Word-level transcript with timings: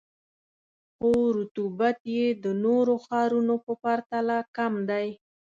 خو 0.95 1.11
رطوبت 1.37 1.99
یې 2.15 2.25
د 2.43 2.45
نورو 2.65 2.93
ښارونو 3.05 3.55
په 3.65 3.73
پرتله 3.83 4.37
کم 4.55 4.73
دی. 4.89 5.07